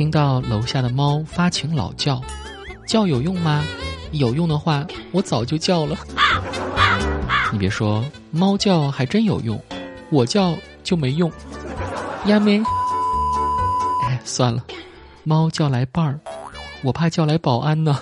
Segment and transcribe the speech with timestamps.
[0.00, 2.22] 听到楼下的猫发情老叫，
[2.86, 3.62] 叫有用吗？
[4.12, 5.94] 有用的话，我早就叫了。
[7.52, 9.62] 你别说，猫叫还真有用，
[10.10, 11.30] 我叫就没用。
[12.24, 12.62] 呀咩？
[14.08, 14.64] 哎，算了，
[15.22, 16.18] 猫叫来伴儿，
[16.82, 18.00] 我怕叫来保安呢。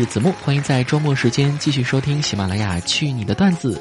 [0.00, 3.78] 是子木，欢迎在周末时间继续收听喜马拉雅去你的段子。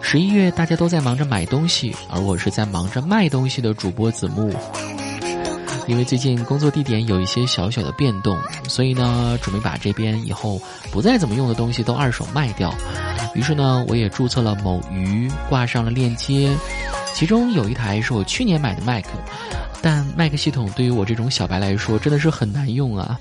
[0.00, 4.50] 十一月大家都在忙着买东西，而我是在忙着卖东西的主播子木。
[5.86, 8.38] 因为最近工作地点有一些小小的变动，
[8.68, 10.58] 所以呢，准备把这边以后
[10.90, 12.74] 不再怎么用的东西都二手卖掉。
[13.34, 16.56] 于是呢，我也注册了某鱼，挂上了链接，
[17.12, 19.04] 其中有一台是我去年买的 Mac，
[19.82, 23.20] 但 Mac 系统对于我这种小白来说真的是很难用啊。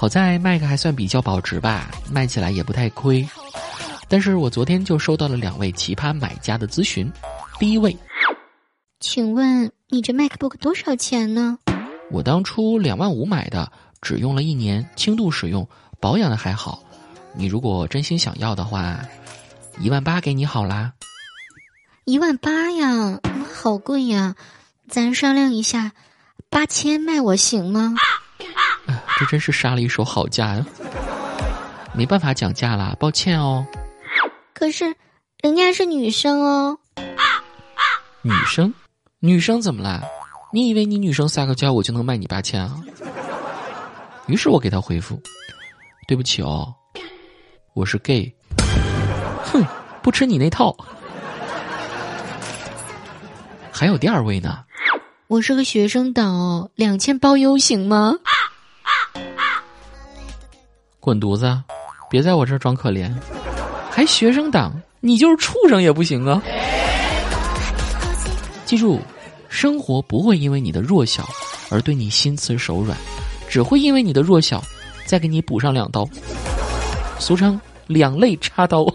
[0.00, 3.28] 好在 Mac 还算比较保值吧，卖起来也不太亏。
[4.08, 7.12] 但是我昨天就收到了两位奇葩买家的咨询。
[7.58, 7.94] 第一位，
[8.98, 11.58] 请问你这 MacBook 多少钱呢？
[12.10, 15.68] 我当初两万五买的，只用了一年，轻度使用，
[16.00, 16.82] 保养的还好。
[17.34, 19.00] 你如果真心想要的话，
[19.80, 20.94] 一万八给你好啦。
[22.06, 23.20] 一万八呀，
[23.52, 24.34] 好贵呀，
[24.88, 25.92] 咱商量一下，
[26.48, 27.96] 八千卖我行吗？
[29.20, 30.64] 这真是杀了一手好价呀！
[31.92, 33.66] 没办法讲价啦，抱歉哦。
[34.54, 34.96] 可是，
[35.42, 36.78] 人家是女生哦。
[38.22, 38.72] 女生，
[39.18, 40.02] 女生怎么啦？
[40.54, 42.74] 你以为你女生撒个娇我就能卖你八千啊？
[44.26, 45.20] 于是我给他回复
[46.08, 46.72] ：“对不起哦，
[47.74, 48.34] 我是 gay。”
[49.44, 49.62] 哼，
[50.02, 50.74] 不吃你那套。
[53.70, 54.64] 还有第二位呢。
[55.26, 58.14] 我是个学生党哦，两千包邮行吗？
[61.10, 61.60] 滚犊子！
[62.08, 63.12] 别在我这儿装可怜，
[63.90, 64.72] 还学生党？
[65.00, 66.40] 你就是畜生也不行啊！
[68.64, 69.00] 记住，
[69.48, 71.28] 生活不会因为你的弱小
[71.68, 72.96] 而对你心慈手软，
[73.48, 74.62] 只会因为你的弱小
[75.04, 76.08] 再给你补上两刀，
[77.18, 78.86] 俗称两肋插刀。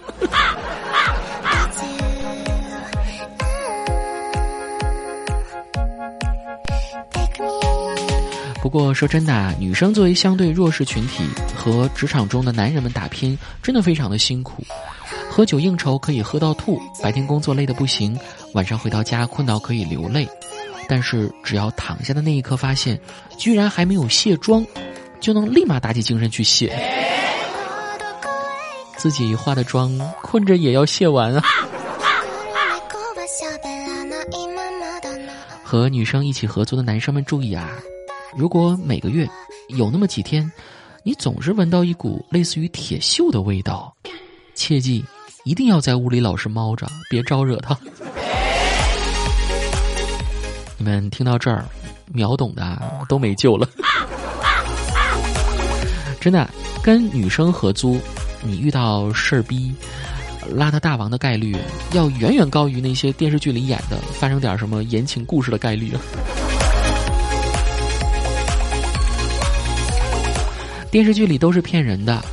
[8.66, 11.24] 不过说真的啊，女生作为相对弱势群体，
[11.56, 14.64] 和职场中的男人们打拼，真的非常的辛苦。
[15.30, 18.20] 喝酒应酬可以喝到吐，白天工作累得不行，
[18.56, 20.28] 晚上回到家困到可以流泪。
[20.90, 23.00] 但是只要躺下的那一刻发现，
[23.38, 24.66] 居然还没有卸妆，
[25.20, 26.76] 就能立马打起精神去卸。
[28.97, 31.44] 自己化的妆，困着也要卸完啊！
[35.64, 37.70] 和女生一起合租的男生们注意啊！
[38.38, 39.25] 如果每个月
[39.69, 40.51] 有那么几天，
[41.03, 43.96] 你总是闻到一股类似于铁锈的味道，
[44.53, 45.03] 切记
[45.46, 47.78] 一定要在屋里老实猫着，别招惹他。
[50.78, 51.63] 你们听到这儿，
[52.12, 53.66] 秒懂的都没救了。
[56.19, 56.50] 真的，
[56.84, 57.97] 跟女生合租，
[58.44, 59.73] 你遇到事儿逼、
[60.53, 61.56] 邋遢大王的概率，
[61.94, 65.94] 要远远高于那些电视剧里演的发生点什么言情故事的概率。
[70.96, 72.24] 电视剧里都是骗人的，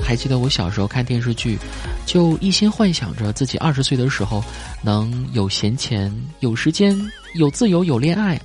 [0.00, 1.58] 还记得我小时候看电视剧，
[2.06, 4.44] 就一心幻想着自己二十岁的时候
[4.80, 6.96] 能有闲钱、有时间、
[7.34, 8.40] 有自由、有恋爱。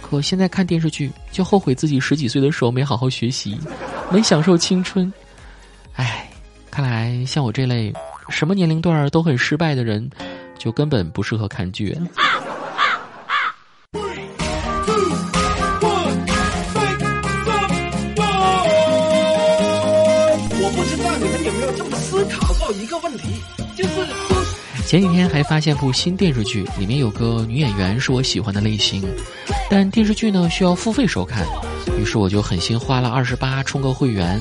[0.00, 3.58] 可现在看电视剧，就后悔自己十几岁的时候没好好学习，
[4.12, 5.12] 没享受青春。
[5.94, 6.30] 唉，
[6.70, 7.92] 看来像我这类
[8.28, 10.08] 什么年龄段都很失败的人，
[10.56, 11.98] 就根本不适合看剧。
[21.20, 23.42] 你们有没有这么思考过一个问题，
[23.76, 23.90] 就是
[24.86, 29.02] 前几天还发现部新电视剧，里面有个女演员是我喜欢的类型，
[29.68, 31.46] 但电视剧呢需要付费收看，
[32.00, 34.40] 于是我就狠心花了二十八充个会员，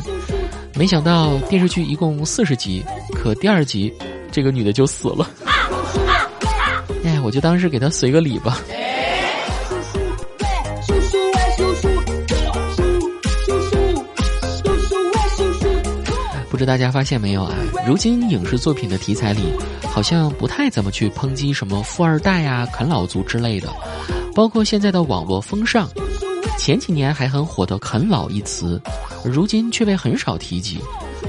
[0.74, 2.82] 没想到电视剧一共四十集，
[3.14, 3.94] 可第二集
[4.32, 5.30] 这个女的就死了，
[7.04, 8.58] 哎，我就当是给她随个礼吧。
[16.60, 17.56] 知大家发现没有啊？
[17.88, 19.42] 如今影视作品的题材里，
[19.90, 23.70] 好像不太怎么去抨击什么富二代呀、啃老族之类的。
[24.36, 25.90] 包括现在的网络风尚，
[26.58, 28.80] 前几年还很火的“啃老”一词，
[29.24, 30.80] 如今却被很少提及。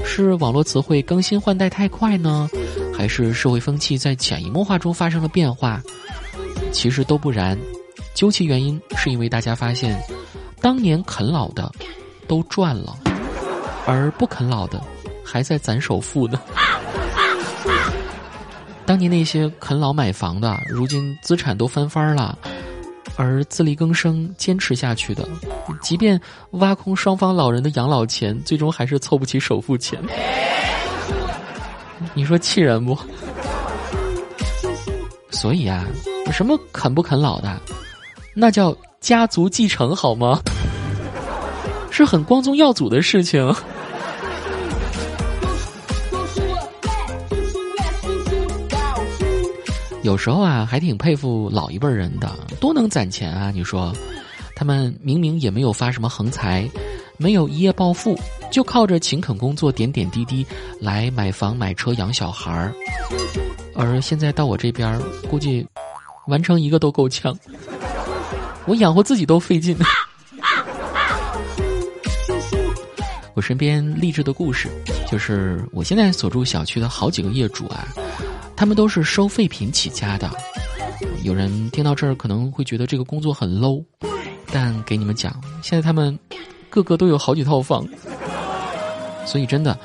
[0.03, 2.49] 是网络词汇更新换代太快呢，
[2.93, 5.81] 还是社会风气在潜移默化中发生了变化？
[6.73, 7.57] 其实都不然，
[8.13, 9.97] 究其原因，是因为大家发现，
[10.59, 11.71] 当年啃老的
[12.27, 12.97] 都赚了，
[13.85, 14.81] 而不啃老的
[15.31, 16.39] 还在攒首付呢。
[18.85, 22.37] 当年那些啃老买房的，如今资产都翻番了，
[23.15, 25.25] 而自力更生坚持下去的，
[25.81, 26.19] 即便
[26.51, 29.97] 挖空双方老人的养老钱，最终还是凑不起首付钱。
[32.13, 32.97] 你说气人不？
[35.29, 35.85] 所以啊。
[36.31, 37.59] 什么啃不啃老的，
[38.33, 40.39] 那叫家族继承好吗？
[41.91, 43.53] 是很光宗耀祖的事情。
[50.03, 53.51] 有时候啊，还挺佩服老一辈人的，多能攒钱啊！
[53.51, 53.93] 你说，
[54.55, 56.69] 他们明明也没有发什么横财，
[57.17, 58.17] 没有一夜暴富，
[58.51, 60.45] 就靠着勤恳工作、点点滴滴
[60.79, 62.73] 来买房、买车、养小孩儿。
[63.75, 64.99] 而现在到我这边，
[65.29, 65.65] 估计。
[66.27, 67.35] 完成一个都够呛，
[68.67, 69.75] 我养活自己都费劲。
[73.33, 74.69] 我身边励志的故事，
[75.09, 77.87] 就是我现在所住小区的好几个业主啊，
[78.61, 80.29] 他们都是收废品起家的。
[81.23, 83.83] 有人听到这儿可能会觉得这个工作很 low，
[84.51, 86.15] 但给你们讲，现在他们
[86.69, 87.83] 个个都有好几套房，
[89.25, 89.75] 所以真的，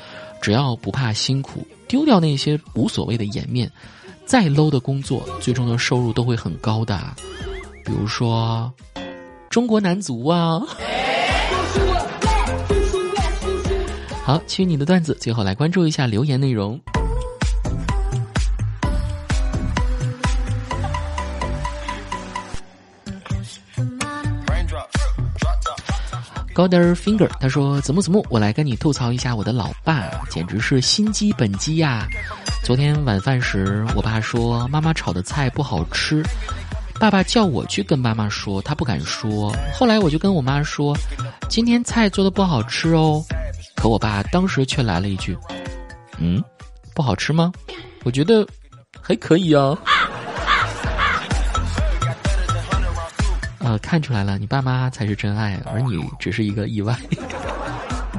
[0.43, 3.67] 只要不怕辛苦，丢掉那些无所谓的颜面。
[4.27, 6.99] 再 low 的工作，最终的收入都会很高的，
[7.83, 8.71] 比如说
[9.49, 10.61] 中国男足啊。
[14.23, 16.79] 好，去你的段子，最后来关注一下留言内容。
[26.57, 32.07] Golder Finger，他说：“子木子木，我来跟你吐槽一下我的老爸，简直是心机本机呀。”
[32.65, 36.23] 昨天晚饭时，我爸说妈妈炒的菜不好吃，
[36.99, 39.55] 爸爸叫我去跟妈妈说，他不敢说。
[39.71, 40.97] 后来我就跟我妈说，
[41.47, 43.23] 今天菜做的不好吃哦。
[43.75, 45.37] 可我爸当时却来了一句
[46.17, 46.43] ：“嗯，
[46.95, 47.51] 不好吃吗？
[48.03, 48.43] 我觉得
[48.99, 49.77] 还可以啊。”
[53.67, 56.97] 呃，看出来了，你爸妈才是真爱，而你只是一个意外。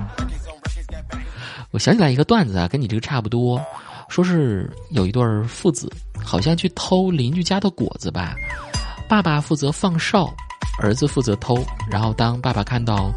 [1.73, 3.59] 我想起来一个段子啊，跟你这个差不多。
[4.11, 5.91] 说是有一对父子，
[6.23, 8.35] 好像去偷邻居家的果子吧。
[9.09, 10.31] 爸爸负责放哨，
[10.83, 11.65] 儿子负责偷。
[11.91, 13.11] 然后当爸爸看到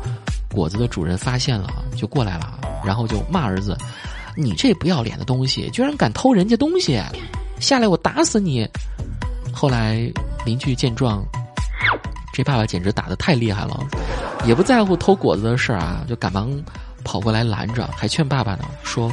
[0.49, 3.77] 果子的主人发现了，就过来了，然后就骂儿子
[4.37, 6.97] ：“你这不要脸的东西，居然敢偷人家东西！
[7.59, 8.65] 下来我打死你！”
[9.51, 10.09] 后来
[10.45, 11.25] 邻居见状，
[12.33, 13.79] 这爸爸简直打的太厉害了，
[14.45, 16.51] 也不在乎偷果子的事儿啊，就赶忙
[17.03, 19.11] 跑过来拦着，还劝爸爸呢，说。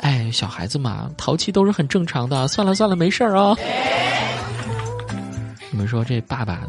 [0.00, 2.46] 哎，小孩子嘛，淘气都是很正常的。
[2.48, 3.56] 算了算了，没事儿啊。
[5.70, 6.60] 你们说这爸爸，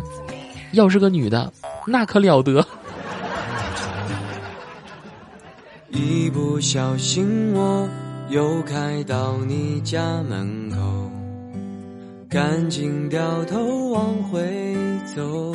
[0.72, 1.52] 要是个女的，
[1.86, 2.66] 那可了得。
[5.90, 7.88] 一不小心我
[8.30, 11.12] 又开到你家门口，
[12.30, 14.40] 赶紧掉头往回
[15.14, 15.54] 走，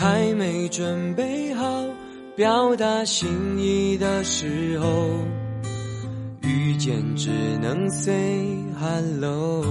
[0.00, 1.84] 还没准备好。
[2.36, 3.28] 表达心
[3.58, 4.86] 意的时候，
[6.40, 8.14] 遇见只能 say
[8.78, 9.64] hello。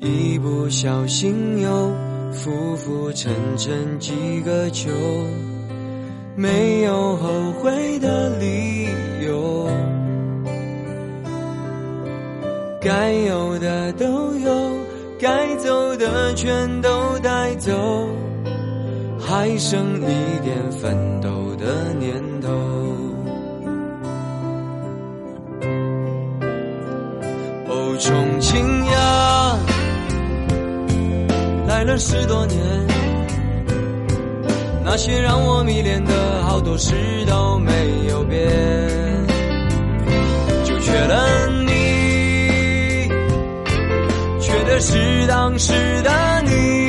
[0.00, 1.92] 一不小心又
[2.32, 4.90] 浮浮沉沉几个秋，
[6.34, 8.88] 没有后悔的理
[9.24, 9.68] 由，
[12.80, 14.70] 该有的都有，
[15.20, 16.81] 该走的全都
[17.62, 17.72] 走。
[19.24, 22.50] 还剩一点奋斗的念头。
[27.68, 29.56] 哦，重庆呀，
[31.68, 32.58] 来了十多年，
[34.84, 36.94] 那些让我迷恋的好多事
[37.26, 37.72] 都没
[38.10, 38.50] 有变，
[40.64, 43.08] 就缺了你，
[44.40, 46.10] 缺的是当时的
[46.44, 46.81] 你，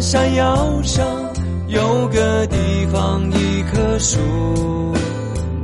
[0.00, 1.04] 山腰上
[1.66, 2.56] 有个地
[2.92, 4.18] 方，一棵树，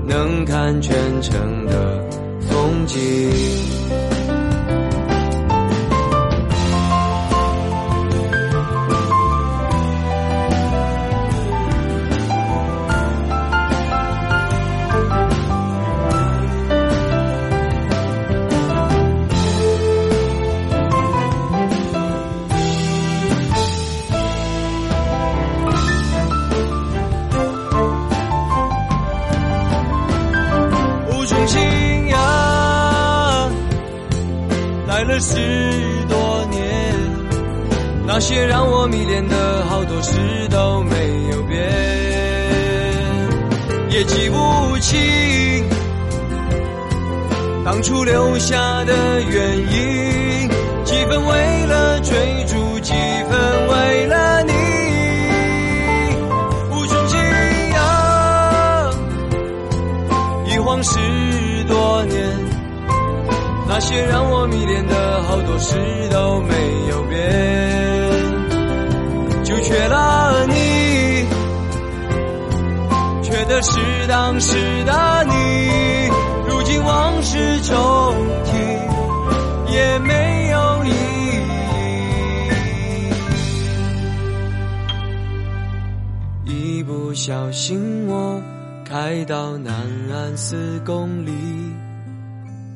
[0.06, 2.04] 能看全城的
[2.40, 2.98] 风景。
[38.26, 40.16] 那些让我迷恋的好多事
[40.48, 40.96] 都没
[41.30, 41.60] 有变，
[43.90, 45.68] 也记不清
[47.66, 50.48] 当初留下的原因，
[50.84, 52.16] 几分为了追
[52.46, 54.52] 逐，几分为了你，
[56.70, 57.18] 无穷尽
[57.74, 58.90] 呀，
[60.46, 60.98] 一晃十
[61.68, 62.24] 多年。
[63.68, 65.76] 那些让我迷恋的好多事
[66.10, 66.54] 都没
[66.88, 67.43] 有变，
[69.74, 70.54] 缺了你，
[73.24, 74.54] 缺的是当时
[74.84, 75.32] 的你。
[76.48, 77.74] 如今往事重
[78.44, 78.52] 提，
[79.72, 80.90] 也没有意
[86.46, 86.52] 义。
[86.52, 88.40] 一不小心，我
[88.88, 89.74] 开到南
[90.12, 91.32] 岸四公里。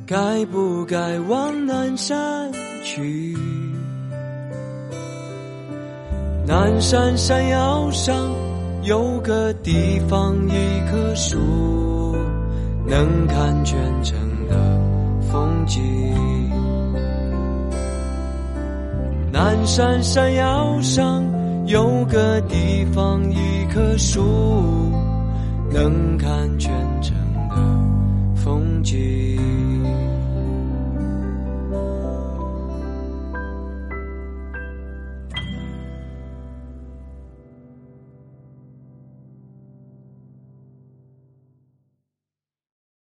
[0.05, 2.53] 该不该往南山
[2.83, 3.39] 去？
[6.49, 8.33] 南山山腰上
[8.83, 11.37] 有个地方，一棵树
[12.87, 14.57] 能看全城的
[15.31, 15.83] 风景。
[19.31, 21.23] 南山山腰上
[21.67, 24.23] 有个地方，一棵树
[25.71, 27.15] 能看全城
[27.51, 27.57] 的
[28.35, 29.58] 风景。